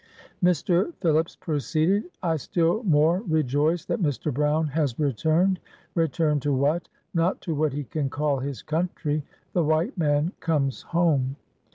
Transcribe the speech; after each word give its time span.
Mr. 0.43 0.91
Phillips 0.95 1.35
proceeded:— 1.35 2.05
"I 2.23 2.35
still 2.37 2.81
more 2.85 3.19
rejoice 3.27 3.85
that 3.85 4.01
Mr. 4.01 4.33
Brown 4.33 4.65
has 4.69 4.97
returned. 4.97 5.59
Returned 5.93 6.41
to 6.41 6.51
what? 6.55 6.89
Not 7.13 7.39
to 7.41 7.53
what 7.53 7.73
he 7.73 7.83
can 7.83 8.09
call 8.09 8.39
his' 8.39 8.63
country.' 8.73 9.23
The 9.53 9.63
white 9.63 9.95
man 9.99 10.31
comes 10.39 10.81
1 10.85 10.91
home.' 10.93 11.35